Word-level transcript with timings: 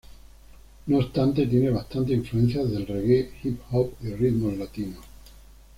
No 0.87 0.97
obstante 0.97 1.45
tiene 1.45 1.69
bastantes 1.69 2.15
influencias 2.17 2.71
del 2.71 2.87
reggae, 2.87 3.33
hip 3.43 3.59
hop 3.69 3.91
y 4.01 4.09
ritmos 4.15 4.57
latinos. 4.57 5.05